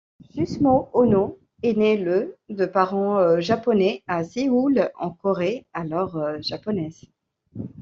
Susumu 0.31 0.87
Ohno 0.95 1.37
est 1.61 1.73
né 1.75 1.95
le 1.95 2.35
de 2.49 2.65
parents 2.65 3.39
japonais 3.39 4.01
à 4.07 4.23
Séoul 4.23 4.89
en 4.97 5.11
Corée 5.11 5.67
alors 5.73 6.19
japonaise. 6.41 7.01